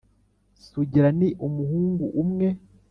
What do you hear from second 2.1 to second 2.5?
umwe